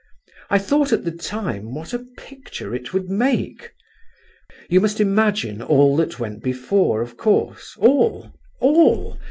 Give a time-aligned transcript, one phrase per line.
[0.49, 3.69] I thought at the time what a picture it would make.
[4.67, 9.19] You must imagine all that went before, of course, all—all.